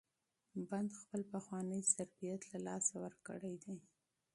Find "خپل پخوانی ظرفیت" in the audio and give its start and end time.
1.01-2.41